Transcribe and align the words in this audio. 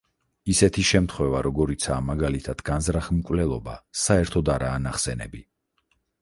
ისეთი 0.51 0.83
შემთხვევა 0.91 1.41
როგორიცაა 1.47 1.97
მაგალითად 2.07 2.63
განზრახ 2.69 3.11
მკვლელობა, 3.19 3.77
საერთოდ 4.05 4.51
არაა 4.57 4.81
ნახსენები. 4.89 5.45